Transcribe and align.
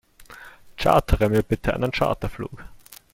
Chartere 0.79 1.29
mir 1.29 1.43
bitte 1.43 1.75
einen 1.75 1.91
Charterflug! 1.91 2.65